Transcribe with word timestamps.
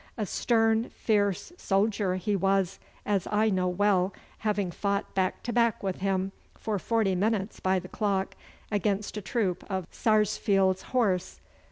A 0.17 0.25
stern, 0.25 0.89
fierce 0.95 1.53
soldier 1.59 2.15
he 2.15 2.35
was, 2.35 2.79
as 3.05 3.27
I 3.29 3.51
know 3.51 3.67
well, 3.67 4.15
having 4.39 4.71
fought 4.71 5.13
back 5.13 5.43
to 5.43 5.53
back 5.53 5.83
with 5.83 5.97
him 5.97 6.31
for 6.57 6.79
forty 6.79 7.13
minutes 7.13 7.59
by 7.59 7.77
the 7.77 7.87
clock, 7.87 8.33
against 8.71 9.15
a 9.15 9.21
troop 9.21 9.63
of 9.69 9.85
Sarsfield's 9.91 10.81
horse. 10.81 11.39